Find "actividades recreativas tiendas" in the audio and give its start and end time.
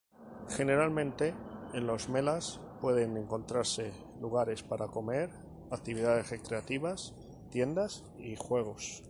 5.69-8.03